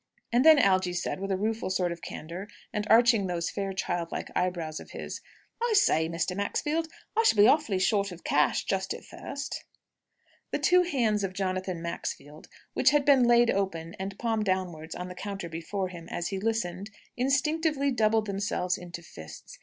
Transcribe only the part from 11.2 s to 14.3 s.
of Jonathan Maxfield, which had been laid open, and